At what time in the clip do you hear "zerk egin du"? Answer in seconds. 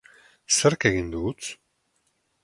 0.55-1.21